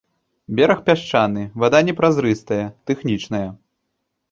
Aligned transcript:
Бераг 0.59 0.79
пясчаны, 0.87 1.43
вада 1.65 1.83
не 1.91 1.95
празрыстая, 2.01 2.59
тэхнічная. 2.93 3.45